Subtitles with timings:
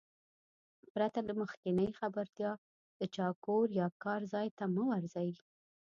[0.93, 2.51] پرته له مخکينۍ خبرتيا
[2.99, 5.13] د چا کور يا کار ځاى ته مه ورځٸ.